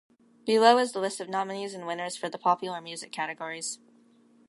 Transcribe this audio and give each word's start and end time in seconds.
Below 0.47 0.79
is 0.79 0.93
the 0.93 0.99
list 0.99 1.19
of 1.19 1.29
nominees 1.29 1.75
and 1.75 1.85
winners 1.85 2.17
for 2.17 2.27
the 2.27 2.39
popular 2.39 2.81
music 2.81 3.11
categories. 3.11 3.77